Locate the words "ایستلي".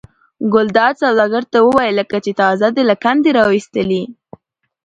3.55-4.03